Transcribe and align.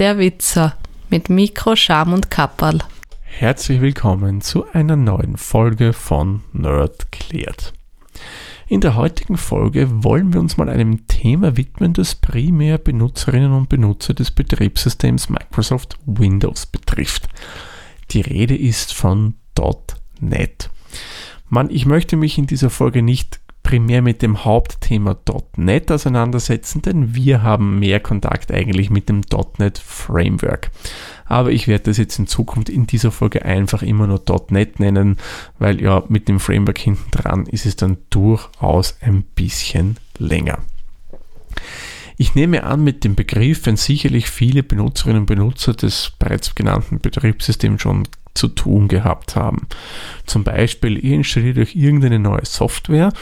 der 0.00 0.18
Witzer 0.18 0.76
mit 1.10 1.28
Mikro, 1.28 1.76
Scham 1.76 2.14
und 2.14 2.30
Kapperl. 2.30 2.78
Herzlich 3.20 3.82
willkommen 3.82 4.40
zu 4.40 4.64
einer 4.72 4.96
neuen 4.96 5.36
Folge 5.36 5.92
von 5.92 6.40
Nerd 6.54 7.12
klärt. 7.12 7.74
In 8.66 8.80
der 8.80 8.96
heutigen 8.96 9.36
Folge 9.36 10.02
wollen 10.02 10.32
wir 10.32 10.40
uns 10.40 10.56
mal 10.56 10.70
einem 10.70 11.06
Thema 11.06 11.58
widmen, 11.58 11.92
das 11.92 12.14
primär 12.14 12.78
Benutzerinnen 12.78 13.52
und 13.52 13.68
Benutzer 13.68 14.14
des 14.14 14.30
Betriebssystems 14.30 15.28
Microsoft 15.28 15.98
Windows 16.06 16.64
betrifft. 16.64 17.28
Die 18.12 18.22
Rede 18.22 18.56
ist 18.56 18.94
von 18.94 19.34
.NET. 20.18 20.70
Mann, 21.50 21.68
ich 21.68 21.84
möchte 21.84 22.16
mich 22.16 22.38
in 22.38 22.46
dieser 22.46 22.70
Folge 22.70 23.02
nicht 23.02 23.38
primär 23.62 24.02
mit 24.02 24.22
dem 24.22 24.44
Hauptthema 24.44 25.16
.NET 25.56 25.92
auseinandersetzen, 25.92 26.82
denn 26.82 27.14
wir 27.14 27.42
haben 27.42 27.78
mehr 27.78 28.00
Kontakt 28.00 28.52
eigentlich 28.52 28.90
mit 28.90 29.08
dem 29.08 29.22
.NET 29.58 29.78
Framework. 29.78 30.70
Aber 31.26 31.52
ich 31.52 31.68
werde 31.68 31.84
das 31.84 31.98
jetzt 31.98 32.18
in 32.18 32.26
Zukunft 32.26 32.68
in 32.68 32.86
dieser 32.86 33.12
Folge 33.12 33.44
einfach 33.44 33.82
immer 33.82 34.06
nur 34.06 34.22
.NET 34.50 34.80
nennen, 34.80 35.18
weil 35.58 35.80
ja 35.80 36.02
mit 36.08 36.28
dem 36.28 36.40
Framework 36.40 36.78
hinten 36.78 37.10
dran 37.10 37.46
ist 37.46 37.66
es 37.66 37.76
dann 37.76 37.98
durchaus 38.10 38.96
ein 39.00 39.22
bisschen 39.22 39.96
länger. 40.18 40.58
Ich 42.16 42.34
nehme 42.34 42.64
an, 42.64 42.84
mit 42.84 43.04
dem 43.04 43.14
Begriff 43.14 43.64
werden 43.64 43.76
sicherlich 43.76 44.28
viele 44.28 44.62
Benutzerinnen 44.62 45.20
und 45.20 45.26
Benutzer 45.26 45.72
des 45.72 46.12
bereits 46.18 46.54
genannten 46.54 46.98
Betriebssystems 47.00 47.80
schon 47.80 48.06
zu 48.40 48.48
tun 48.48 48.88
gehabt 48.88 49.36
haben. 49.36 49.66
Zum 50.24 50.44
Beispiel, 50.44 51.04
ihr 51.04 51.16
installiert 51.16 51.58
euch 51.58 51.76
irgendeine 51.76 52.18
neue 52.18 52.46
Software 52.46 53.12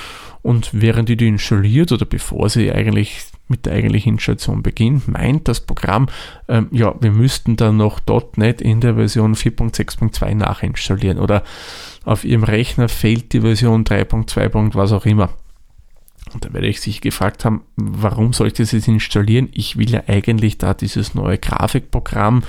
und 0.43 0.71
während 0.73 1.11
ihr 1.11 1.17
die 1.17 1.27
installiert 1.27 1.91
oder 1.91 2.07
bevor 2.07 2.49
sie 2.49 2.71
eigentlich 2.71 3.27
mit 3.49 3.67
der 3.67 3.73
eigentlichen 3.73 4.15
Installation 4.15 4.63
beginnt, 4.63 5.09
meint 5.09 5.49
das 5.49 5.61
Programm, 5.61 6.07
ähm, 6.47 6.69
ja, 6.71 6.95
wir 7.01 7.11
müssten 7.11 7.57
dann 7.57 7.79
noch 7.79 7.99
.NET 8.37 8.61
in 8.61 8.81
der 8.81 8.95
Version 8.95 9.35
4.6.2 9.35 10.35
nachinstallieren 10.37 11.19
oder 11.19 11.43
auf 12.05 12.25
Ihrem 12.25 12.45
Rechner 12.45 12.89
fehlt 12.89 13.33
die 13.33 13.41
Version 13.41 13.85
3.2. 13.85 14.75
was 14.75 14.93
auch 14.93 15.05
immer. 15.05 15.31
Und 16.33 16.45
da 16.45 16.53
werde 16.53 16.69
ich 16.69 16.81
sich 16.81 17.01
gefragt 17.01 17.45
haben, 17.45 17.63
warum 17.77 18.33
soll 18.33 18.49
ich 18.49 18.53
das 18.53 18.73
jetzt 18.73 18.87
installieren? 18.87 19.49
Ich 19.53 19.77
will 19.77 19.91
ja 19.91 20.03
eigentlich 20.07 20.59
da 20.59 20.75
dieses 20.75 21.15
neue 21.15 21.39
Grafikprogramm 21.39 22.43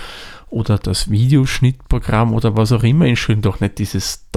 oder 0.50 0.78
das 0.78 1.10
Videoschnittprogramm 1.10 2.34
oder 2.34 2.58
was 2.58 2.72
auch 2.72 2.84
immer 2.84 3.06
installieren, 3.06 3.42
doch 3.42 3.60
nicht 3.60 3.78
dieses 3.80 4.28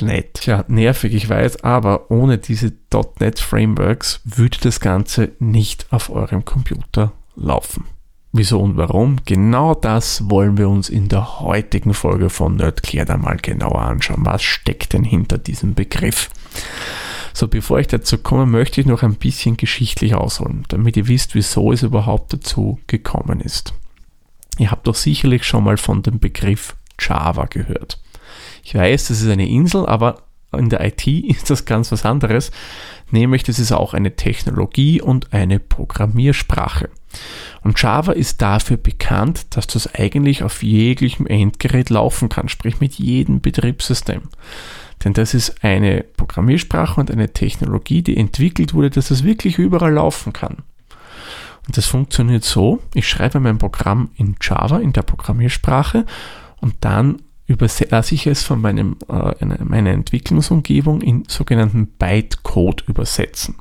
.NET. 0.00 0.46
Ja, 0.46 0.64
nervig, 0.68 1.14
ich 1.14 1.28
weiß, 1.28 1.64
aber 1.64 2.10
ohne 2.10 2.38
diese 2.38 2.72
.NET 3.20 3.40
Frameworks 3.40 4.20
würde 4.24 4.58
das 4.62 4.80
Ganze 4.80 5.32
nicht 5.38 5.86
auf 5.90 6.10
eurem 6.10 6.44
Computer 6.44 7.12
laufen. 7.36 7.84
Wieso 8.34 8.60
und 8.60 8.78
warum? 8.78 9.18
Genau 9.26 9.74
das 9.74 10.30
wollen 10.30 10.56
wir 10.56 10.68
uns 10.68 10.88
in 10.88 11.08
der 11.08 11.40
heutigen 11.40 11.92
Folge 11.92 12.30
von 12.30 12.56
Nerdclear 12.56 13.08
einmal 13.10 13.36
genauer 13.36 13.82
anschauen. 13.82 14.24
Was 14.24 14.42
steckt 14.42 14.94
denn 14.94 15.04
hinter 15.04 15.36
diesem 15.36 15.74
Begriff? 15.74 16.30
So, 17.34 17.46
bevor 17.48 17.80
ich 17.80 17.88
dazu 17.88 18.18
komme, 18.18 18.46
möchte 18.46 18.80
ich 18.80 18.86
noch 18.86 19.02
ein 19.02 19.16
bisschen 19.16 19.58
geschichtlich 19.58 20.14
ausholen, 20.14 20.64
damit 20.68 20.96
ihr 20.96 21.08
wisst, 21.08 21.34
wieso 21.34 21.72
es 21.72 21.82
überhaupt 21.82 22.32
dazu 22.32 22.78
gekommen 22.86 23.40
ist. 23.40 23.74
Ihr 24.58 24.70
habt 24.70 24.86
doch 24.86 24.94
sicherlich 24.94 25.44
schon 25.44 25.64
mal 25.64 25.76
von 25.76 26.02
dem 26.02 26.18
Begriff 26.18 26.76
Java 26.98 27.46
gehört. 27.46 27.98
Ich 28.64 28.74
weiß, 28.74 29.08
das 29.08 29.20
ist 29.20 29.28
eine 29.28 29.48
Insel, 29.48 29.86
aber 29.86 30.22
in 30.52 30.68
der 30.68 30.84
IT 30.84 31.06
ist 31.06 31.50
das 31.50 31.64
ganz 31.64 31.92
was 31.92 32.04
anderes, 32.04 32.50
nämlich 33.10 33.42
das 33.42 33.58
ist 33.58 33.72
auch 33.72 33.94
eine 33.94 34.16
Technologie 34.16 35.00
und 35.00 35.32
eine 35.32 35.58
Programmiersprache. 35.58 36.90
Und 37.62 37.80
Java 37.80 38.12
ist 38.12 38.40
dafür 38.40 38.76
bekannt, 38.78 39.54
dass 39.56 39.66
das 39.66 39.94
eigentlich 39.94 40.42
auf 40.42 40.62
jeglichem 40.62 41.26
Endgerät 41.26 41.90
laufen 41.90 42.28
kann, 42.28 42.48
sprich 42.48 42.80
mit 42.80 42.94
jedem 42.94 43.40
Betriebssystem. 43.40 44.22
Denn 45.04 45.12
das 45.12 45.34
ist 45.34 45.62
eine 45.64 46.04
Programmiersprache 46.16 47.00
und 47.00 47.10
eine 47.10 47.32
Technologie, 47.32 48.02
die 48.02 48.16
entwickelt 48.16 48.72
wurde, 48.72 48.90
dass 48.90 49.10
es 49.10 49.24
wirklich 49.24 49.58
überall 49.58 49.92
laufen 49.92 50.32
kann. 50.32 50.58
Und 51.66 51.76
das 51.76 51.86
funktioniert 51.86 52.44
so, 52.44 52.80
ich 52.94 53.08
schreibe 53.08 53.40
mein 53.40 53.58
Programm 53.58 54.10
in 54.16 54.36
Java, 54.40 54.78
in 54.78 54.92
der 54.92 55.02
Programmiersprache, 55.02 56.04
und 56.60 56.76
dann 56.80 57.22
lasse 57.46 58.14
ich 58.14 58.26
es 58.26 58.42
von 58.42 58.60
meinem, 58.60 58.96
äh, 59.08 59.44
meiner 59.64 59.90
Entwicklungsumgebung 59.90 61.02
in 61.02 61.24
sogenannten 61.28 61.86
Bytecode 61.86 62.84
übersetzen. 62.88 63.56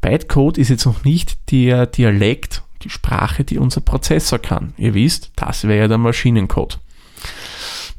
Bytecode 0.00 0.58
ist 0.58 0.68
jetzt 0.68 0.86
noch 0.86 1.04
nicht 1.04 1.50
der 1.50 1.86
Dialekt, 1.86 2.62
die 2.82 2.90
Sprache, 2.90 3.44
die 3.44 3.58
unser 3.58 3.80
Prozessor 3.80 4.38
kann. 4.38 4.72
Ihr 4.76 4.94
wisst, 4.94 5.32
das 5.36 5.64
wäre 5.64 5.80
ja 5.80 5.88
der 5.88 5.98
Maschinencode. 5.98 6.78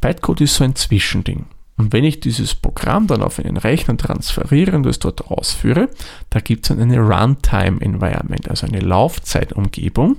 Bytecode 0.01 0.41
ist 0.41 0.55
so 0.55 0.63
ein 0.63 0.75
Zwischending. 0.75 1.45
Und 1.79 1.94
wenn 1.94 2.03
ich 2.03 2.19
dieses 2.19 2.56
Programm 2.56 3.07
dann 3.07 3.23
auf 3.23 3.40
einen 3.40 3.56
Rechner 3.56 3.95
transferiere 3.95 4.75
und 4.75 4.85
es 4.85 5.00
dort 5.00 5.31
ausführe, 5.31 5.88
da 6.29 6.41
gibt 6.41 6.66
es 6.66 6.67
dann 6.67 6.81
eine 6.81 7.00
Runtime 7.00 7.79
Environment, 7.79 8.50
also 8.50 8.67
eine 8.67 8.81
Laufzeitumgebung. 8.81 10.18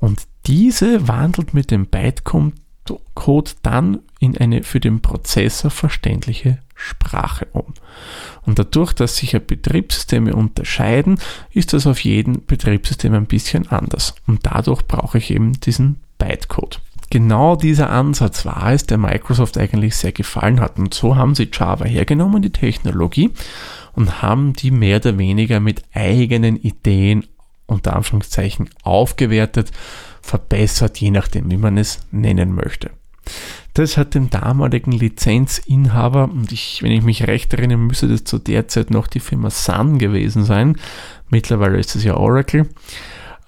Und 0.00 0.20
diese 0.44 1.08
wandelt 1.08 1.54
mit 1.54 1.70
dem 1.70 1.86
Bytecode 1.86 3.56
dann 3.62 4.00
in 4.18 4.36
eine 4.36 4.62
für 4.62 4.80
den 4.80 5.00
Prozessor 5.00 5.70
verständliche 5.70 6.58
Sprache 6.74 7.46
um. 7.52 7.72
Und 8.42 8.58
dadurch, 8.58 8.92
dass 8.92 9.16
sich 9.16 9.32
ja 9.32 9.38
Betriebssysteme 9.38 10.34
unterscheiden, 10.34 11.18
ist 11.52 11.72
das 11.72 11.86
auf 11.86 12.04
jedem 12.04 12.44
Betriebssystem 12.44 13.14
ein 13.14 13.26
bisschen 13.26 13.66
anders. 13.68 14.14
Und 14.26 14.44
dadurch 14.44 14.82
brauche 14.82 15.16
ich 15.16 15.30
eben 15.30 15.54
diesen 15.54 16.00
Bytecode 16.18 16.82
genau 17.10 17.56
dieser 17.56 17.90
Ansatz 17.90 18.46
war 18.46 18.72
es, 18.72 18.86
der 18.86 18.98
Microsoft 18.98 19.58
eigentlich 19.58 19.96
sehr 19.96 20.12
gefallen 20.12 20.60
hat. 20.60 20.78
Und 20.78 20.94
so 20.94 21.16
haben 21.16 21.34
sie 21.34 21.50
Java 21.52 21.84
hergenommen, 21.84 22.40
die 22.40 22.50
Technologie, 22.50 23.30
und 23.92 24.22
haben 24.22 24.52
die 24.52 24.70
mehr 24.70 24.98
oder 24.98 25.18
weniger 25.18 25.60
mit 25.60 25.82
eigenen 25.92 26.56
Ideen 26.56 27.26
unter 27.66 27.96
Anführungszeichen 27.96 28.70
aufgewertet, 28.82 29.72
verbessert, 30.22 30.98
je 30.98 31.10
nachdem, 31.10 31.50
wie 31.50 31.56
man 31.56 31.76
es 31.76 32.00
nennen 32.10 32.54
möchte. 32.54 32.90
Das 33.74 33.96
hat 33.96 34.14
dem 34.14 34.30
damaligen 34.30 34.92
Lizenzinhaber, 34.92 36.24
und 36.24 36.50
ich, 36.52 36.82
wenn 36.82 36.92
ich 36.92 37.02
mich 37.02 37.26
recht 37.26 37.52
erinnere, 37.52 37.78
müsste 37.78 38.08
das 38.08 38.24
zu 38.24 38.38
der 38.38 38.68
Zeit 38.68 38.90
noch 38.90 39.06
die 39.06 39.20
Firma 39.20 39.50
Sun 39.50 39.98
gewesen 39.98 40.44
sein. 40.44 40.76
Mittlerweile 41.28 41.78
ist 41.78 41.94
es 41.94 42.04
ja 42.04 42.16
Oracle 42.16 42.68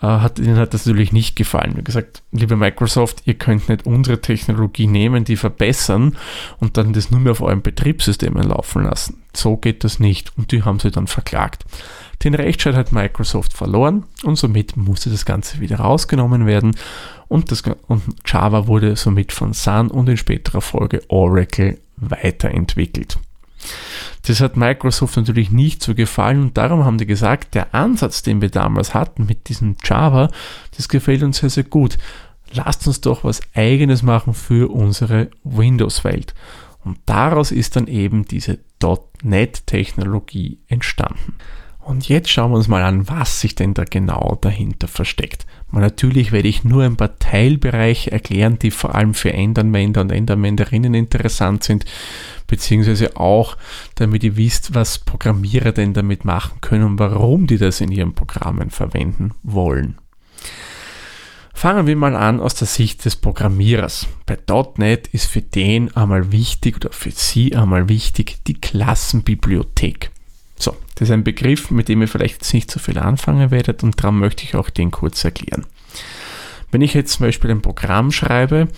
hat, 0.03 0.39
ihnen 0.39 0.57
hat 0.57 0.75
das 0.75 0.87
natürlich 0.87 1.13
nicht 1.13 1.37
gefallen. 1.37 1.77
Wie 1.77 1.85
gesagt, 1.85 2.23
liebe 2.33 2.57
Microsoft, 2.57 3.23
ihr 3.25 3.35
könnt 3.35 3.69
nicht 3.69 3.87
unsere 3.87 4.21
Technologie 4.21 4.87
nehmen, 4.89 5.25
die 5.25 5.37
verbessern 5.37 6.17
und 6.59 6.77
dann 6.77 6.93
das 6.93 7.11
nur 7.11 7.21
mehr 7.21 7.33
auf 7.33 7.41
euren 7.41 7.63
Betriebssystemen 7.63 8.43
laufen 8.43 8.83
lassen. 8.83 9.23
So 9.35 9.57
geht 9.57 9.85
das 9.85 10.01
nicht 10.01 10.37
und 10.37 10.51
die 10.51 10.65
haben 10.65 10.81
sie 10.81 10.91
dann 10.91 11.07
verklagt. 11.07 11.65
Den 12.25 12.35
Rechtsstreit 12.35 12.75
hat 12.75 12.93
Microsoft 12.93 13.53
verloren 13.53 14.05
und 14.25 14.37
somit 14.37 14.77
musste 14.77 15.11
das 15.11 15.25
Ganze 15.25 15.61
wieder 15.61 15.77
rausgenommen 15.77 16.47
werden 16.47 16.77
und, 17.29 17.51
das, 17.51 17.63
und 17.89 18.03
Java 18.27 18.67
wurde 18.67 18.97
somit 18.97 19.33
von 19.33 19.53
Sun 19.53 19.91
und 19.91 20.09
in 20.09 20.17
späterer 20.17 20.61
Folge 20.61 21.03
Oracle 21.09 21.79
weiterentwickelt. 21.97 23.19
Das 24.22 24.41
hat 24.41 24.56
Microsoft 24.56 25.16
natürlich 25.16 25.50
nicht 25.50 25.82
so 25.82 25.94
gefallen 25.94 26.42
und 26.42 26.56
darum 26.56 26.84
haben 26.84 26.98
die 26.98 27.06
gesagt, 27.06 27.54
der 27.54 27.74
Ansatz, 27.74 28.22
den 28.22 28.41
wir 28.41 28.50
damals 28.50 28.94
hatten 28.94 29.26
mit 29.26 29.48
diesem 29.48 29.76
Java, 29.82 30.30
das 30.76 30.88
gefällt 30.88 31.22
uns 31.22 31.38
sehr, 31.38 31.50
sehr 31.50 31.64
gut. 31.64 31.98
Lasst 32.53 32.86
uns 32.86 33.00
doch 33.00 33.24
was 33.24 33.41
eigenes 33.54 34.03
machen 34.03 34.34
für 34.34 34.70
unsere 34.70 35.30
Windows-Welt. 35.42 36.34
Und 36.84 36.98
daraus 37.06 37.50
ist 37.53 37.76
dann 37.76 37.86
eben 37.86 38.24
diese 38.26 38.59
.NET-Technologie 39.22 40.59
entstanden. 40.66 41.34
Und 41.84 42.09
jetzt 42.09 42.31
schauen 42.31 42.53
wir 42.53 42.57
uns 42.57 42.69
mal 42.69 42.83
an, 42.84 43.09
was 43.09 43.41
sich 43.41 43.57
denn 43.57 43.75
da 43.75 43.84
genau 43.84 44.39
dahinter 44.41 44.87
versteckt. 44.87 45.47
Und 45.73 45.81
natürlich 45.81 46.31
werde 46.31 46.47
ich 46.47 46.63
nur 46.63 46.84
ein 46.84 46.97
paar 46.97 47.19
Teilbereiche 47.19 48.13
erklären, 48.13 48.59
die 48.59 48.71
vor 48.71 48.95
allem 48.95 49.15
für 49.15 49.33
Endanwender 49.33 50.01
und 50.01 50.13
Endanwenderinnen 50.13 50.95
interessant 50.95 51.65
sind, 51.65 51.84
beziehungsweise 52.47 53.17
auch, 53.17 53.57
damit 53.97 54.23
ihr 54.23 54.37
wisst, 54.37 54.75
was 54.75 55.01
Programmierer 55.01 55.73
denn 55.73 55.93
damit 55.93 56.25
machen 56.25 56.61
können 56.61 56.84
und 56.84 56.99
warum 57.01 57.49
die 57.49 57.59
das 57.59 57.81
in 57.81 57.91
ihren 57.91 58.15
Programmen 58.15 58.71
verwenden 58.71 59.33
wollen. 59.43 59.99
Fangen 61.53 61.87
wir 61.87 61.97
mal 61.97 62.15
an 62.15 62.41
aus 62.41 62.55
der 62.55 62.69
Sicht 62.69 63.05
des 63.05 63.17
Programmierers. 63.17 64.07
Bei 64.27 64.39
.NET 64.79 65.09
ist 65.09 65.27
für 65.27 65.43
den 65.43 65.95
einmal 65.97 66.31
wichtig 66.33 66.77
oder 66.77 66.93
für 66.93 67.11
Sie 67.11 67.57
einmal 67.57 67.89
wichtig 67.89 68.39
die 68.47 68.61
Klassenbibliothek. 68.61 70.11
So, 70.62 70.76
das 70.94 71.09
ist 71.09 71.12
ein 71.12 71.24
Begriff, 71.24 71.72
mit 71.72 71.88
dem 71.88 72.03
ihr 72.03 72.09
vielleicht 72.09 72.34
jetzt 72.34 72.54
nicht 72.54 72.70
so 72.70 72.78
viel 72.78 72.97
anfangen 72.97 73.50
werdet 73.50 73.82
und 73.82 74.00
darum 74.00 74.20
möchte 74.20 74.44
ich 74.44 74.54
auch 74.54 74.70
den 74.70 74.92
kurz 74.92 75.24
erklären. 75.24 75.66
Wenn 76.70 76.82
ich 76.82 76.94
jetzt 76.94 77.14
zum 77.14 77.26
Beispiel 77.26 77.50
ein 77.50 77.62
Programm 77.62 78.12
schreibe, 78.12 78.68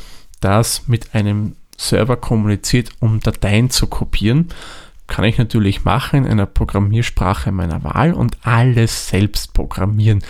das 0.40 0.88
mit 0.88 1.14
einem 1.14 1.56
Server 1.76 2.16
kommuniziert, 2.16 2.88
um 3.00 3.20
Dateien 3.20 3.69
zu 3.69 3.86
kopieren, 3.86 4.48
kann 5.06 5.25
ich 5.25 5.37
natürlich 5.37 5.85
machen 5.85 6.25
in 6.25 6.33
einer 6.33 6.47
Programmiersprache 6.47 7.53
meiner 7.53 7.85
Wahl 7.85 8.15
und 8.15 8.39
alles 8.43 9.09
selbst 9.09 9.53
programmieren. 9.53 10.23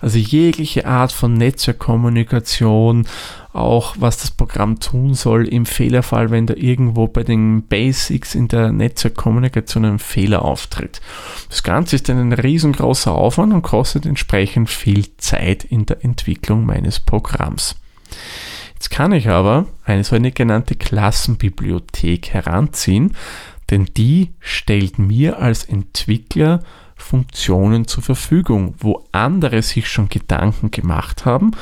Also 0.00 0.18
jegliche 0.18 0.86
Art 0.86 1.12
von 1.12 1.34
Netzwerkkommunikation, 1.34 3.06
auch 3.52 3.96
was 3.98 4.18
das 4.18 4.30
Programm 4.30 4.78
tun 4.78 5.14
soll 5.14 5.48
im 5.48 5.66
Fehlerfall, 5.66 6.30
wenn 6.30 6.46
da 6.46 6.54
irgendwo 6.54 7.08
bei 7.08 7.24
den 7.24 7.62
Basics 7.62 8.34
in 8.34 8.48
der 8.48 8.70
Netzwerkkommunikation 8.70 9.84
ein 9.84 9.98
Fehler 9.98 10.44
auftritt. 10.44 11.00
Das 11.48 11.62
Ganze 11.62 11.96
ist 11.96 12.08
ein 12.10 12.32
riesengroßer 12.32 13.12
Aufwand 13.12 13.54
und 13.54 13.62
kostet 13.62 14.06
entsprechend 14.06 14.68
viel 14.68 15.06
Zeit 15.16 15.64
in 15.64 15.86
der 15.86 16.04
Entwicklung 16.04 16.66
meines 16.66 17.00
Programms. 17.00 17.76
Jetzt 18.74 18.90
kann 18.90 19.10
ich 19.10 19.28
aber 19.28 19.66
eine 19.84 20.04
so 20.04 20.14
eine 20.14 20.30
genannte 20.30 20.76
Klassenbibliothek 20.76 22.28
heranziehen, 22.28 23.16
denn 23.70 23.86
die 23.96 24.32
stellt 24.40 24.98
mir 24.98 25.38
als 25.38 25.64
Entwickler 25.64 26.60
Funktionen 26.98 27.86
zur 27.86 28.02
Verfügung, 28.02 28.74
wo 28.78 29.06
andere 29.12 29.62
sich 29.62 29.88
schon 29.88 30.08
Gedanken 30.08 30.70
gemacht 30.70 31.24
haben 31.24 31.52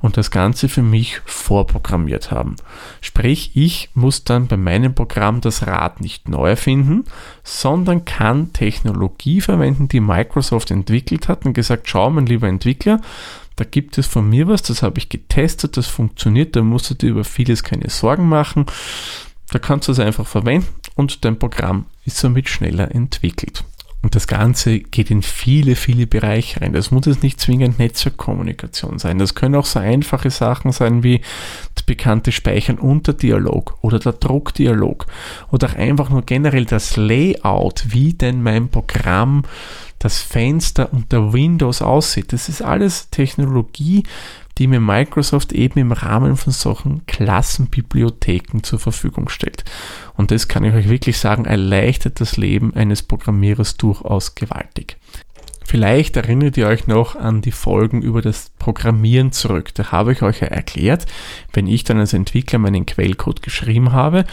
und 0.00 0.16
das 0.16 0.30
Ganze 0.30 0.68
für 0.68 0.82
mich 0.82 1.20
vorprogrammiert 1.26 2.30
haben. 2.30 2.56
Sprich, 3.02 3.52
ich 3.54 3.90
muss 3.94 4.24
dann 4.24 4.48
bei 4.48 4.56
meinem 4.56 4.94
Programm 4.94 5.42
das 5.42 5.66
Rad 5.66 6.00
nicht 6.00 6.28
neu 6.28 6.48
erfinden, 6.48 7.04
sondern 7.44 8.04
kann 8.04 8.52
Technologie 8.52 9.40
verwenden, 9.40 9.86
die 9.86 10.00
Microsoft 10.00 10.70
entwickelt 10.70 11.28
hat 11.28 11.44
und 11.44 11.52
gesagt, 11.52 11.88
schau 11.88 12.10
mein 12.10 12.26
lieber 12.26 12.48
Entwickler, 12.48 13.00
da 13.54 13.64
gibt 13.64 13.98
es 13.98 14.06
von 14.06 14.28
mir 14.28 14.48
was, 14.48 14.62
das 14.62 14.82
habe 14.82 14.98
ich 14.98 15.08
getestet, 15.08 15.76
das 15.76 15.86
funktioniert, 15.86 16.56
da 16.56 16.62
musst 16.62 16.90
du 16.90 16.94
dir 16.94 17.10
über 17.10 17.24
vieles 17.24 17.62
keine 17.62 17.90
Sorgen 17.90 18.28
machen. 18.28 18.66
Da 19.50 19.58
kannst 19.58 19.86
du 19.86 19.92
es 19.92 20.00
einfach 20.00 20.26
verwenden 20.26 20.66
und 20.96 21.24
dein 21.24 21.38
Programm 21.38 21.86
ist 22.04 22.16
somit 22.16 22.48
schneller 22.48 22.92
entwickelt. 22.92 23.64
Und 24.02 24.14
das 24.14 24.28
Ganze 24.28 24.78
geht 24.78 25.10
in 25.10 25.22
viele, 25.22 25.74
viele 25.74 26.06
Bereiche 26.06 26.60
rein. 26.60 26.72
Das 26.72 26.92
muss 26.92 27.06
jetzt 27.06 27.24
nicht 27.24 27.40
zwingend 27.40 27.80
Netzwerkkommunikation 27.80 29.00
sein. 29.00 29.18
Das 29.18 29.34
können 29.34 29.56
auch 29.56 29.66
so 29.66 29.80
einfache 29.80 30.30
Sachen 30.30 30.70
sein 30.70 31.02
wie 31.02 31.22
das 31.74 31.82
bekannte 31.82 32.30
Speichern 32.30 32.78
unter 32.78 33.14
Dialog 33.14 33.76
oder 33.82 33.98
der 33.98 34.12
Druckdialog 34.12 35.06
oder 35.50 35.70
auch 35.70 35.74
einfach 35.74 36.08
nur 36.08 36.22
generell 36.22 36.66
das 36.66 36.96
Layout, 36.96 37.86
wie 37.88 38.12
denn 38.12 38.42
mein 38.42 38.68
Programm 38.68 39.42
das 39.98 40.20
Fenster 40.20 40.92
unter 40.92 41.32
Windows 41.32 41.82
aussieht. 41.82 42.32
Das 42.32 42.48
ist 42.48 42.62
alles 42.62 43.10
Technologie, 43.10 44.04
die 44.58 44.66
mir 44.66 44.80
Microsoft 44.80 45.52
eben 45.52 45.78
im 45.78 45.92
Rahmen 45.92 46.36
von 46.36 46.52
solchen 46.52 47.06
Klassenbibliotheken 47.06 48.62
zur 48.62 48.78
Verfügung 48.78 49.28
stellt. 49.28 49.64
Und 50.16 50.30
das 50.30 50.48
kann 50.48 50.64
ich 50.64 50.74
euch 50.74 50.88
wirklich 50.88 51.18
sagen, 51.18 51.44
erleichtert 51.44 52.20
das 52.20 52.36
Leben 52.36 52.74
eines 52.74 53.02
Programmierers 53.02 53.76
durchaus 53.76 54.34
gewaltig. 54.34 54.96
Vielleicht 55.66 56.16
erinnert 56.16 56.56
ihr 56.56 56.68
euch 56.68 56.86
noch 56.86 57.16
an 57.16 57.42
die 57.42 57.50
Folgen 57.50 58.00
über 58.00 58.22
das 58.22 58.52
Programmieren 58.56 59.32
zurück. 59.32 59.74
Da 59.74 59.90
habe 59.90 60.12
ich 60.12 60.22
euch 60.22 60.40
ja 60.40 60.46
erklärt, 60.46 61.06
wenn 61.52 61.66
ich 61.66 61.82
dann 61.82 61.98
als 61.98 62.12
Entwickler 62.12 62.60
meinen 62.60 62.86
Quellcode 62.86 63.42
geschrieben 63.42 63.90
habe, 63.90 64.24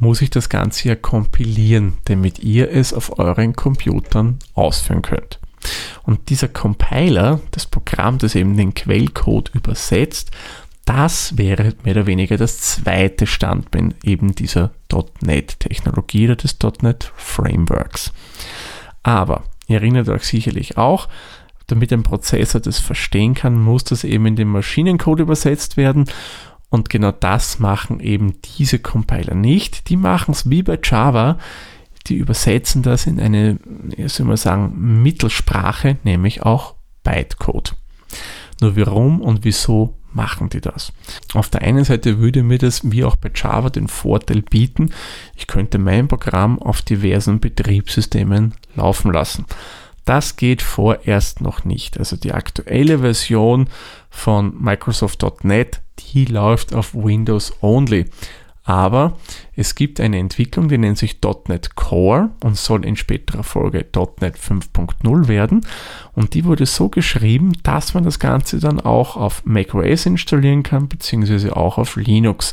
muss 0.00 0.20
ich 0.20 0.30
das 0.30 0.48
Ganze 0.48 0.88
ja 0.88 0.96
kompilieren, 0.96 1.94
damit 2.06 2.40
ihr 2.40 2.72
es 2.72 2.92
auf 2.92 3.20
euren 3.20 3.54
Computern 3.54 4.40
ausführen 4.54 5.02
könnt. 5.02 5.39
Und 6.02 6.28
dieser 6.28 6.48
Compiler, 6.48 7.40
das 7.50 7.66
Programm, 7.66 8.18
das 8.18 8.34
eben 8.34 8.56
den 8.56 8.74
Quellcode 8.74 9.50
übersetzt, 9.54 10.30
das 10.84 11.36
wäre 11.38 11.74
mehr 11.84 11.94
oder 11.94 12.06
weniger 12.06 12.36
das 12.36 12.60
zweite 12.60 13.26
Standbein 13.26 13.94
eben 14.02 14.34
dieser 14.34 14.72
.NET-Technologie 15.20 16.24
oder 16.24 16.36
des 16.36 16.56
.NET 16.82 17.12
Frameworks. 17.14 18.12
Aber 19.02 19.44
ihr 19.68 19.76
erinnert 19.76 20.08
euch 20.08 20.24
sicherlich 20.24 20.78
auch, 20.78 21.08
damit 21.68 21.92
ein 21.92 22.02
Prozessor 22.02 22.60
das 22.60 22.78
verstehen 22.80 23.34
kann, 23.34 23.60
muss 23.60 23.84
das 23.84 24.04
eben 24.04 24.26
in 24.26 24.36
den 24.36 24.48
Maschinencode 24.48 25.20
übersetzt 25.20 25.76
werden. 25.76 26.06
Und 26.68 26.90
genau 26.90 27.12
das 27.12 27.58
machen 27.58 28.00
eben 28.00 28.40
diese 28.56 28.78
Compiler 28.78 29.34
nicht. 29.34 29.88
Die 29.88 29.96
machen 29.96 30.32
es 30.32 30.48
wie 30.50 30.62
bei 30.62 30.78
Java 30.82 31.38
die 32.06 32.16
übersetzen 32.16 32.82
das 32.82 33.06
in 33.06 33.20
eine, 33.20 33.58
wie 33.64 34.08
soll 34.08 34.26
man 34.26 34.36
sagen, 34.36 35.02
Mittelsprache, 35.02 35.98
nämlich 36.04 36.42
auch 36.42 36.74
Bytecode. 37.02 37.74
Nur 38.60 38.76
warum 38.76 39.20
und 39.20 39.44
wieso 39.44 39.96
machen 40.12 40.48
die 40.48 40.60
das? 40.60 40.92
Auf 41.34 41.48
der 41.48 41.62
einen 41.62 41.84
Seite 41.84 42.18
würde 42.18 42.42
mir 42.42 42.58
das 42.58 42.90
wie 42.90 43.04
auch 43.04 43.16
bei 43.16 43.30
Java 43.34 43.70
den 43.70 43.88
Vorteil 43.88 44.42
bieten, 44.42 44.90
ich 45.36 45.46
könnte 45.46 45.78
mein 45.78 46.08
Programm 46.08 46.58
auf 46.58 46.82
diversen 46.82 47.40
Betriebssystemen 47.40 48.54
laufen 48.74 49.12
lassen. 49.12 49.46
Das 50.04 50.36
geht 50.36 50.62
vorerst 50.62 51.40
noch 51.40 51.64
nicht. 51.64 51.98
Also 51.98 52.16
die 52.16 52.32
aktuelle 52.32 53.00
Version 53.00 53.68
von 54.08 54.60
Microsoft.NET, 54.60 55.80
die 56.12 56.24
läuft 56.24 56.74
auf 56.74 56.94
Windows 56.94 57.52
Only. 57.60 58.06
Aber 58.62 59.16
es 59.56 59.74
gibt 59.74 60.00
eine 60.00 60.18
Entwicklung, 60.18 60.68
die 60.68 60.78
nennt 60.78 60.98
sich 60.98 61.18
.NET 61.48 61.74
Core 61.76 62.30
und 62.44 62.56
soll 62.56 62.84
in 62.84 62.96
späterer 62.96 63.42
Folge 63.42 63.78
.NET 64.20 64.36
5.0 64.36 65.28
werden. 65.28 65.62
Und 66.12 66.34
die 66.34 66.44
wurde 66.44 66.66
so 66.66 66.88
geschrieben, 66.88 67.54
dass 67.62 67.94
man 67.94 68.04
das 68.04 68.18
Ganze 68.18 68.60
dann 68.60 68.78
auch 68.78 69.16
auf 69.16 69.44
macOS 69.44 70.06
installieren 70.06 70.62
kann, 70.62 70.88
beziehungsweise 70.88 71.56
auch 71.56 71.78
auf 71.78 71.96
Linux. 71.96 72.52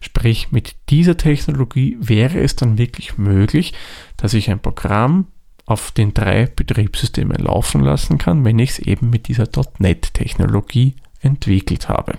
Sprich, 0.00 0.52
mit 0.52 0.76
dieser 0.90 1.16
Technologie 1.16 1.96
wäre 2.00 2.38
es 2.38 2.54
dann 2.54 2.76
wirklich 2.76 3.16
möglich, 3.16 3.72
dass 4.18 4.34
ich 4.34 4.50
ein 4.50 4.60
Programm 4.60 5.26
auf 5.64 5.90
den 5.90 6.14
drei 6.14 6.46
Betriebssystemen 6.46 7.38
laufen 7.38 7.80
lassen 7.80 8.18
kann, 8.18 8.44
wenn 8.44 8.58
ich 8.58 8.70
es 8.70 8.78
eben 8.78 9.10
mit 9.10 9.26
dieser 9.26 9.48
.NET-Technologie 9.78 10.94
entwickelt 11.20 11.88
habe. 11.88 12.18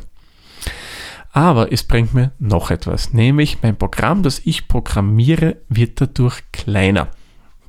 Aber 1.32 1.72
es 1.72 1.84
bringt 1.84 2.14
mir 2.14 2.32
noch 2.40 2.72
etwas, 2.72 3.14
nämlich 3.14 3.62
mein 3.62 3.78
Programm, 3.78 4.24
das 4.24 4.42
ich 4.44 4.68
programmiere, 4.68 5.58
wird 5.70 6.02
dadurch 6.02 6.42
kleiner. 6.52 7.10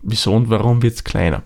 Wieso 0.03 0.35
und 0.35 0.49
warum 0.49 0.83
wird 0.83 0.95
es 0.95 1.05
kleiner? 1.05 1.43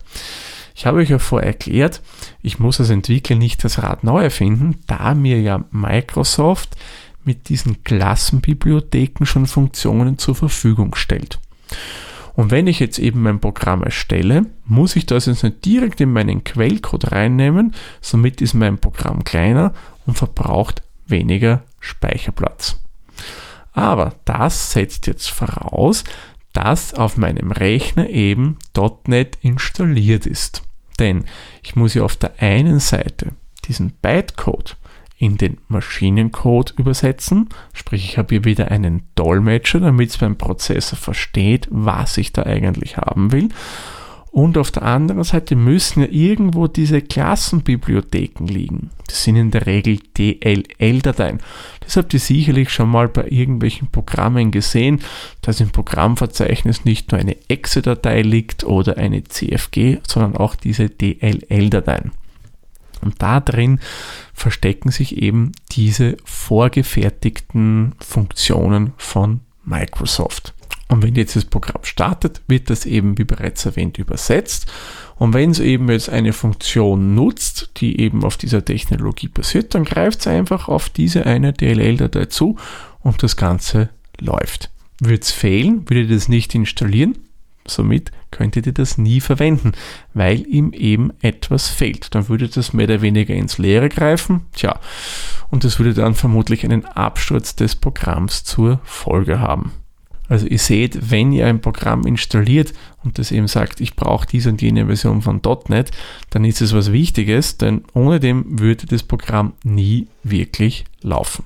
Ich 0.75 0.85
habe 0.85 0.99
euch 0.99 1.09
ja 1.09 1.19
vorher 1.19 1.47
erklärt, 1.47 2.01
ich 2.41 2.59
muss 2.59 2.79
als 2.79 2.89
Entwickler 2.89 3.35
nicht 3.35 3.63
das 3.63 3.83
Rad 3.83 4.03
neu 4.03 4.23
erfinden, 4.23 4.79
da 4.87 5.13
mir 5.13 5.41
ja 5.41 5.65
Microsoft 5.71 6.75
mit 7.23 7.49
diesen 7.49 7.83
Klassenbibliotheken 7.83 9.25
schon 9.25 9.45
Funktionen 9.45 10.17
zur 10.17 10.35
Verfügung 10.35 10.95
stellt. 10.95 11.39
Und 12.35 12.49
wenn 12.49 12.67
ich 12.67 12.79
jetzt 12.79 12.97
eben 12.97 13.21
mein 13.21 13.39
Programm 13.39 13.83
erstelle, 13.83 14.47
muss 14.65 14.95
ich 14.95 15.05
das 15.05 15.27
jetzt 15.27 15.43
nicht 15.43 15.63
direkt 15.65 16.01
in 16.01 16.11
meinen 16.11 16.43
Quellcode 16.43 17.11
reinnehmen, 17.11 17.73
somit 18.01 18.41
ist 18.41 18.55
mein 18.55 18.79
Programm 18.79 19.23
kleiner 19.23 19.73
und 20.07 20.17
verbraucht 20.17 20.81
weniger 21.05 21.63
Speicherplatz. 21.83 22.79
Aber 23.73 24.15
das 24.25 24.71
setzt 24.71 25.07
jetzt 25.07 25.29
voraus, 25.29 26.03
dass 26.53 26.93
auf 26.93 27.17
meinem 27.17 27.51
Rechner 27.51 28.09
eben 28.09 28.57
.NET 29.07 29.37
installiert 29.41 30.25
ist. 30.25 30.61
Denn 30.99 31.25
ich 31.63 31.75
muss 31.75 31.95
ja 31.95 32.03
auf 32.03 32.15
der 32.15 32.39
einen 32.39 32.79
Seite 32.79 33.33
diesen 33.65 33.91
Bytecode 34.01 34.77
in 35.17 35.37
den 35.37 35.57
Maschinencode 35.67 36.73
übersetzen, 36.77 37.49
sprich 37.73 38.05
ich 38.05 38.17
habe 38.17 38.35
hier 38.35 38.45
wieder 38.45 38.71
einen 38.71 39.07
Dolmetscher, 39.15 39.79
damit 39.79 40.09
es 40.09 40.17
beim 40.17 40.37
Prozessor 40.37 40.97
versteht, 40.97 41.67
was 41.71 42.17
ich 42.17 42.33
da 42.33 42.43
eigentlich 42.43 42.97
haben 42.97 43.31
will. 43.31 43.49
Und 44.33 44.57
auf 44.57 44.71
der 44.71 44.81
anderen 44.81 45.23
Seite 45.23 45.55
müssen 45.55 46.01
ja 46.01 46.07
irgendwo 46.09 46.65
diese 46.65 47.03
Klassenbibliotheken 47.03 48.47
liegen. 48.47 48.89
Das 49.05 49.23
sind 49.23 49.35
in 49.35 49.51
der 49.51 49.67
Regel 49.67 49.99
DLL-Dateien. 50.17 51.39
Das 51.81 51.97
habt 51.97 52.15
ihr 52.15 52.19
sicherlich 52.19 52.71
schon 52.71 52.89
mal 52.89 53.07
bei 53.09 53.27
irgendwelchen 53.27 53.91
Programmen 53.91 54.49
gesehen, 54.49 55.01
dass 55.43 55.59
im 55.59 55.69
Programmverzeichnis 55.69 56.83
nicht 56.83 57.11
nur 57.11 57.21
eine 57.21 57.37
Exe-Datei 57.47 58.23
liegt 58.23 58.63
oder 58.63 58.97
eine 58.97 59.23
CFG, 59.23 59.99
sondern 60.07 60.35
auch 60.35 60.55
diese 60.55 60.89
DLL-Dateien. 60.89 62.11
Und 63.01 63.21
da 63.21 63.39
drin 63.39 63.79
verstecken 64.33 64.89
sich 64.89 65.15
eben 65.15 65.51
diese 65.73 66.17
vorgefertigten 66.25 67.93
Funktionen 67.99 68.93
von 68.97 69.41
Microsoft. 69.63 70.55
Und 70.93 71.01
wenn 71.01 71.15
jetzt 71.15 71.35
das 71.35 71.45
Programm 71.45 71.83
startet, 71.85 72.43
wird 72.47 72.69
das 72.69 72.85
eben, 72.85 73.17
wie 73.17 73.23
bereits 73.23 73.65
erwähnt, 73.65 73.97
übersetzt. 73.97 74.71
Und 75.15 75.33
wenn 75.33 75.49
es 75.49 75.59
eben 75.59 75.89
jetzt 75.89 76.07
eine 76.07 76.33
Funktion 76.33 77.15
nutzt, 77.15 77.71
die 77.77 77.99
eben 77.99 78.23
auf 78.23 78.37
dieser 78.37 78.63
Technologie 78.63 79.27
basiert, 79.27 79.73
dann 79.73 79.85
greift 79.85 80.19
es 80.19 80.27
einfach 80.27 80.67
auf 80.67 80.89
diese 80.89 81.25
eine 81.25 81.51
DLL-Datei 81.51 82.25
zu 82.27 82.57
und 82.99 83.23
das 83.23 83.37
Ganze 83.37 83.89
läuft. 84.19 84.69
Wird 84.99 85.23
es 85.23 85.31
fehlen, 85.31 85.89
würde 85.89 86.05
das 86.05 86.29
nicht 86.29 86.53
installieren, 86.53 87.17
somit 87.65 88.11
könntet 88.29 88.67
ihr 88.67 88.73
das 88.73 88.99
nie 88.99 89.19
verwenden, 89.19 89.71
weil 90.13 90.45
ihm 90.45 90.73
eben 90.73 91.11
etwas 91.23 91.69
fehlt. 91.69 92.13
Dann 92.13 92.29
würde 92.29 92.47
das 92.49 92.71
mehr 92.71 92.85
oder 92.85 93.01
weniger 93.01 93.33
ins 93.33 93.57
Leere 93.57 93.89
greifen, 93.89 94.41
tja, 94.53 94.79
und 95.49 95.63
das 95.63 95.79
würde 95.79 95.95
dann 95.95 96.13
vermutlich 96.13 96.63
einen 96.63 96.85
Absturz 96.85 97.55
des 97.55 97.75
Programms 97.75 98.43
zur 98.43 98.79
Folge 98.83 99.39
haben. 99.39 99.71
Also 100.29 100.47
ihr 100.47 100.59
seht, 100.59 101.11
wenn 101.11 101.31
ihr 101.33 101.47
ein 101.47 101.61
Programm 101.61 102.05
installiert 102.05 102.73
und 103.03 103.19
das 103.19 103.31
eben 103.31 103.47
sagt, 103.47 103.81
ich 103.81 103.95
brauche 103.95 104.25
diese 104.25 104.49
und 104.49 104.61
jene 104.61 104.85
Version 104.85 105.21
von 105.21 105.41
.NET, 105.67 105.91
dann 106.29 106.45
ist 106.45 106.61
es 106.61 106.73
was 106.73 106.91
Wichtiges, 106.91 107.57
denn 107.57 107.83
ohne 107.93 108.19
dem 108.19 108.59
würde 108.59 108.85
das 108.85 109.03
Programm 109.03 109.53
nie 109.63 110.07
wirklich 110.23 110.85
laufen. 111.01 111.43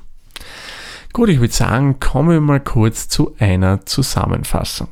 Gut, 1.14 1.30
ich 1.30 1.40
würde 1.40 1.54
sagen, 1.54 2.00
kommen 2.00 2.30
wir 2.30 2.42
mal 2.42 2.60
kurz 2.60 3.08
zu 3.08 3.36
einer 3.40 3.86
Zusammenfassung. 3.86 4.90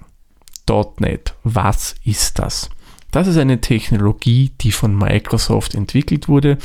.NET, 0.99 1.35
was 1.43 1.95
ist 2.03 2.39
das? 2.39 2.69
Das 3.11 3.27
ist 3.27 3.37
eine 3.37 3.61
Technologie, 3.61 4.51
die 4.59 4.71
von 4.71 4.97
Microsoft 4.97 5.75
entwickelt 5.75 6.27
wurde, 6.27 6.57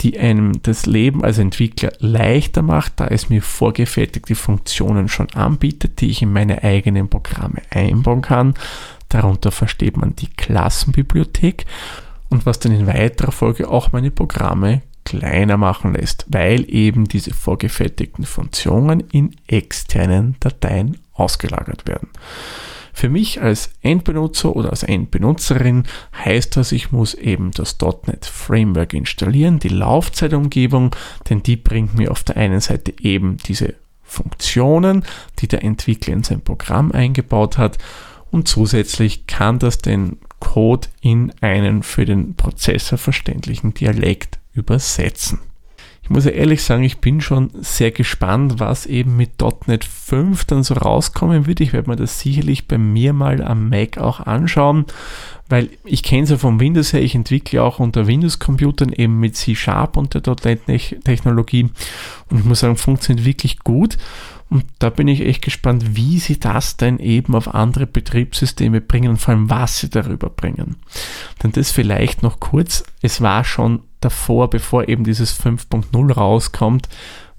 die 0.00 0.18
einem 0.18 0.62
das 0.62 0.86
Leben 0.86 1.22
als 1.24 1.38
Entwickler 1.38 1.92
leichter 1.98 2.62
macht, 2.62 2.94
da 2.96 3.06
es 3.06 3.28
mir 3.28 3.42
vorgefertigte 3.42 4.34
Funktionen 4.34 5.08
schon 5.08 5.30
anbietet, 5.34 6.00
die 6.00 6.10
ich 6.10 6.22
in 6.22 6.32
meine 6.32 6.62
eigenen 6.62 7.08
Programme 7.08 7.62
einbauen 7.70 8.22
kann. 8.22 8.54
Darunter 9.08 9.50
versteht 9.50 9.96
man 9.96 10.16
die 10.16 10.28
Klassenbibliothek 10.28 11.66
und 12.28 12.46
was 12.46 12.60
dann 12.60 12.72
in 12.72 12.86
weiterer 12.86 13.32
Folge 13.32 13.68
auch 13.68 13.92
meine 13.92 14.10
Programme 14.10 14.82
kleiner 15.04 15.56
machen 15.56 15.94
lässt, 15.94 16.26
weil 16.28 16.64
eben 16.72 17.06
diese 17.06 17.34
vorgefertigten 17.34 18.24
Funktionen 18.24 19.00
in 19.10 19.34
externen 19.48 20.36
Dateien 20.40 20.98
ausgelagert 21.12 21.86
werden. 21.86 22.08
Für 22.92 23.08
mich 23.08 23.40
als 23.40 23.70
Endbenutzer 23.82 24.54
oder 24.54 24.70
als 24.70 24.82
Endbenutzerin 24.82 25.84
heißt 26.24 26.56
das, 26.56 26.72
ich 26.72 26.92
muss 26.92 27.14
eben 27.14 27.50
das 27.52 27.76
.NET 28.06 28.26
Framework 28.26 28.94
installieren, 28.94 29.58
die 29.58 29.68
Laufzeitumgebung, 29.68 30.94
denn 31.28 31.42
die 31.42 31.56
bringt 31.56 31.94
mir 31.94 32.10
auf 32.10 32.24
der 32.24 32.36
einen 32.36 32.60
Seite 32.60 32.92
eben 33.00 33.36
diese 33.38 33.74
Funktionen, 34.02 35.04
die 35.38 35.48
der 35.48 35.62
Entwickler 35.62 36.14
in 36.14 36.24
sein 36.24 36.40
Programm 36.40 36.92
eingebaut 36.92 37.58
hat 37.58 37.78
und 38.30 38.48
zusätzlich 38.48 39.26
kann 39.26 39.58
das 39.58 39.78
den 39.78 40.18
Code 40.40 40.88
in 41.00 41.32
einen 41.40 41.82
für 41.82 42.04
den 42.04 42.34
Prozessor 42.34 42.98
verständlichen 42.98 43.74
Dialekt 43.74 44.38
übersetzen. 44.52 45.38
Ich 46.10 46.14
muss 46.14 46.24
ja 46.24 46.32
ehrlich 46.32 46.64
sagen, 46.64 46.82
ich 46.82 46.98
bin 46.98 47.20
schon 47.20 47.50
sehr 47.60 47.92
gespannt, 47.92 48.58
was 48.58 48.84
eben 48.86 49.16
mit 49.16 49.40
.NET 49.68 49.84
5 49.84 50.44
dann 50.44 50.64
so 50.64 50.74
rauskommen 50.74 51.46
wird. 51.46 51.60
Ich 51.60 51.72
werde 51.72 51.88
mir 51.88 51.94
das 51.94 52.18
sicherlich 52.18 52.66
bei 52.66 52.78
mir 52.78 53.12
mal 53.12 53.40
am 53.44 53.68
Mac 53.68 53.96
auch 53.98 54.18
anschauen, 54.18 54.86
weil 55.48 55.70
ich 55.84 56.02
kenne 56.02 56.24
es 56.24 56.30
ja 56.30 56.36
vom 56.36 56.58
Windows 56.58 56.92
her, 56.92 57.00
ich 57.00 57.14
entwickle 57.14 57.62
auch 57.62 57.78
unter 57.78 58.08
Windows-Computern 58.08 58.92
eben 58.92 59.20
mit 59.20 59.36
C-Sharp 59.36 59.96
und 59.96 60.12
der 60.12 60.22
.NET-Technologie 60.44 61.70
und 62.28 62.38
ich 62.40 62.44
muss 62.44 62.58
sagen, 62.58 62.74
funktioniert 62.74 63.24
wirklich 63.24 63.60
gut. 63.60 63.96
Und 64.48 64.64
da 64.80 64.90
bin 64.90 65.06
ich 65.06 65.20
echt 65.20 65.42
gespannt, 65.42 65.94
wie 65.94 66.18
sie 66.18 66.40
das 66.40 66.76
denn 66.76 66.98
eben 66.98 67.36
auf 67.36 67.54
andere 67.54 67.86
Betriebssysteme 67.86 68.80
bringen 68.80 69.10
und 69.10 69.18
vor 69.18 69.34
allem, 69.34 69.48
was 69.48 69.78
sie 69.78 69.88
darüber 69.88 70.28
bringen. 70.28 70.74
Denn 71.40 71.52
das 71.52 71.70
vielleicht 71.70 72.24
noch 72.24 72.40
kurz, 72.40 72.82
es 73.00 73.20
war 73.20 73.44
schon 73.44 73.82
davor, 74.00 74.50
bevor 74.50 74.88
eben 74.88 75.04
dieses 75.04 75.38
5.0 75.40 76.12
rauskommt, 76.12 76.88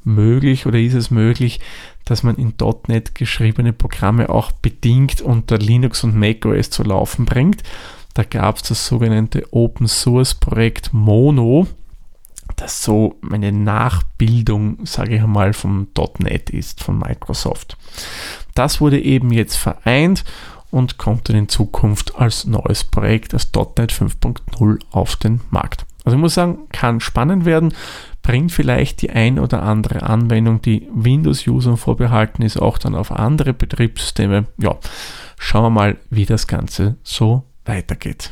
möglich 0.03 0.65
oder 0.65 0.79
ist 0.79 0.93
es 0.93 1.11
möglich, 1.11 1.59
dass 2.05 2.23
man 2.23 2.35
in 2.35 2.53
.NET 2.87 3.15
geschriebene 3.15 3.73
Programme 3.73 4.29
auch 4.29 4.51
bedingt 4.51 5.21
unter 5.21 5.57
Linux 5.57 6.03
und 6.03 6.15
macOS 6.15 6.69
zu 6.69 6.83
laufen 6.83 7.25
bringt. 7.25 7.63
Da 8.13 8.23
gab 8.23 8.57
es 8.57 8.63
das 8.63 8.87
sogenannte 8.87 9.47
Open 9.51 9.87
Source 9.87 10.35
Projekt 10.35 10.93
Mono, 10.93 11.67
das 12.57 12.83
so 12.83 13.15
eine 13.29 13.51
Nachbildung, 13.51 14.85
sage 14.85 15.15
ich 15.15 15.21
einmal, 15.21 15.53
vom 15.53 15.87
.NET 16.19 16.49
ist, 16.49 16.83
von 16.83 16.99
Microsoft. 16.99 17.77
Das 18.55 18.81
wurde 18.81 18.99
eben 18.99 19.31
jetzt 19.31 19.55
vereint 19.55 20.25
und 20.69 20.97
kommt 20.97 21.29
dann 21.29 21.37
in 21.37 21.49
Zukunft 21.49 22.15
als 22.15 22.45
neues 22.45 22.83
Projekt, 22.83 23.33
das 23.33 23.49
.NET 23.53 23.93
5.0 23.93 24.79
auf 24.91 25.15
den 25.15 25.41
Markt. 25.49 25.85
Also 26.03 26.17
ich 26.17 26.21
muss 26.21 26.33
sagen, 26.33 26.67
kann 26.71 26.99
spannend 26.99 27.45
werden, 27.45 27.73
bringt 28.21 28.51
vielleicht 28.51 29.01
die 29.01 29.11
ein 29.11 29.39
oder 29.39 29.63
andere 29.63 30.03
Anwendung, 30.03 30.61
die 30.61 30.87
Windows-Usern 30.93 31.77
vorbehalten 31.77 32.41
ist, 32.41 32.57
auch 32.57 32.77
dann 32.77 32.95
auf 32.95 33.11
andere 33.11 33.53
Betriebssysteme. 33.53 34.45
Ja, 34.57 34.77
schauen 35.37 35.63
wir 35.63 35.69
mal, 35.69 35.97
wie 36.09 36.25
das 36.25 36.47
Ganze 36.47 36.97
so 37.03 37.43
weitergeht. 37.65 38.31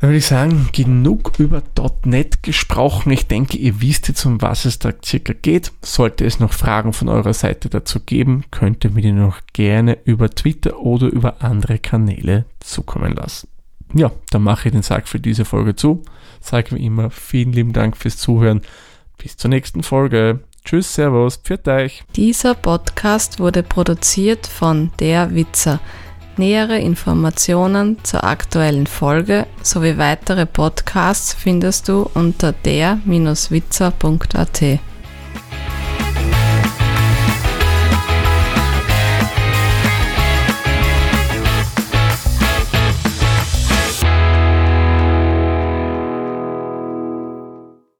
Dann 0.00 0.10
würde 0.10 0.18
ich 0.18 0.26
sagen, 0.26 0.68
genug 0.72 1.32
über 1.38 1.62
.NET 2.04 2.42
gesprochen. 2.42 3.10
Ich 3.12 3.26
denke, 3.26 3.56
ihr 3.56 3.80
wisst 3.80 4.08
jetzt, 4.08 4.26
um 4.26 4.42
was 4.42 4.64
es 4.64 4.78
da 4.78 4.92
circa 5.02 5.32
geht. 5.32 5.72
Sollte 5.80 6.26
es 6.26 6.40
noch 6.40 6.52
Fragen 6.52 6.92
von 6.92 7.08
eurer 7.08 7.32
Seite 7.32 7.70
dazu 7.70 8.00
geben, 8.00 8.44
könnt 8.50 8.84
ihr 8.84 8.90
mir 8.90 9.00
die 9.00 9.12
noch 9.12 9.40
gerne 9.52 9.96
über 10.04 10.28
Twitter 10.28 10.78
oder 10.78 11.06
über 11.06 11.42
andere 11.42 11.78
Kanäle 11.78 12.44
zukommen 12.60 13.14
lassen. 13.14 13.48
Ja, 13.94 14.10
dann 14.30 14.42
mache 14.42 14.68
ich 14.68 14.72
den 14.72 14.82
Sack 14.82 15.08
für 15.08 15.20
diese 15.20 15.44
Folge 15.44 15.76
zu. 15.76 16.02
Sage 16.44 16.76
wie 16.76 16.84
immer 16.84 17.10
vielen 17.10 17.52
lieben 17.52 17.72
Dank 17.72 17.96
fürs 17.96 18.18
Zuhören. 18.18 18.60
Bis 19.18 19.36
zur 19.36 19.48
nächsten 19.48 19.82
Folge. 19.82 20.40
Tschüss, 20.64 20.94
Servus, 20.94 21.36
pfiat 21.36 21.68
euch. 21.68 22.04
Dieser 22.16 22.54
Podcast 22.54 23.38
wurde 23.38 23.62
produziert 23.62 24.46
von 24.46 24.90
Der 25.00 25.34
Witzer. 25.34 25.80
Nähere 26.36 26.80
Informationen 26.80 27.98
zur 28.02 28.24
aktuellen 28.24 28.86
Folge 28.86 29.46
sowie 29.62 29.98
weitere 29.98 30.46
Podcasts 30.46 31.32
findest 31.32 31.88
du 31.88 32.10
unter 32.14 32.52
der-witzer.at. 32.52 34.80